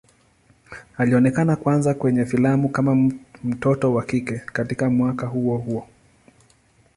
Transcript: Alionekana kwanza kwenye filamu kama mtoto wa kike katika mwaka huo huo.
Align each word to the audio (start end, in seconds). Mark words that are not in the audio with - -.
Alionekana 0.97 1.55
kwanza 1.55 1.93
kwenye 1.93 2.25
filamu 2.25 2.69
kama 2.69 3.11
mtoto 3.43 3.93
wa 3.93 4.03
kike 4.03 4.37
katika 4.45 4.89
mwaka 4.89 5.27
huo 5.27 5.57
huo. 5.57 5.87